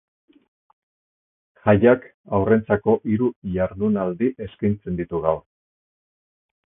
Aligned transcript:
Jaiak 1.67 2.07
haurrentzako 2.37 2.95
hiru 3.11 3.29
ihardunaldi 3.51 4.31
eskaintzen 4.47 4.99
ditu 5.03 5.21
gaur. 5.27 5.45